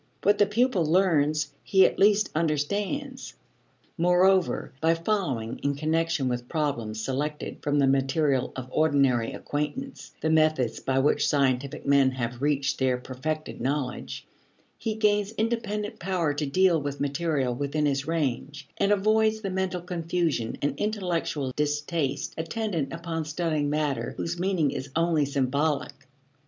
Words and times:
What 0.23 0.39
the 0.39 0.47
pupil 0.47 0.83
learns 0.83 1.51
he 1.63 1.85
at 1.85 1.99
least 1.99 2.31
understands. 2.33 3.35
Moreover 3.99 4.73
by 4.81 4.95
following, 4.95 5.59
in 5.59 5.75
connection 5.75 6.27
with 6.27 6.49
problems 6.49 6.99
selected 7.05 7.61
from 7.61 7.77
the 7.77 7.85
material 7.85 8.51
of 8.55 8.67
ordinary 8.71 9.31
acquaintance, 9.31 10.11
the 10.19 10.31
methods 10.31 10.79
by 10.79 10.97
which 10.97 11.27
scientific 11.27 11.85
men 11.85 12.09
have 12.09 12.41
reached 12.41 12.79
their 12.79 12.97
perfected 12.97 13.61
knowledge, 13.61 14.25
he 14.75 14.95
gains 14.95 15.33
independent 15.33 15.99
power 15.99 16.33
to 16.33 16.47
deal 16.47 16.81
with 16.81 16.99
material 16.99 17.53
within 17.53 17.85
his 17.85 18.07
range, 18.07 18.67
and 18.77 18.91
avoids 18.91 19.41
the 19.41 19.51
mental 19.51 19.81
confusion 19.81 20.57
and 20.63 20.79
intellectual 20.79 21.53
distaste 21.55 22.33
attendant 22.39 22.91
upon 22.91 23.23
studying 23.23 23.69
matter 23.69 24.15
whose 24.17 24.39
meaning 24.39 24.71
is 24.71 24.89
only 24.95 25.25
symbolic. 25.25 25.93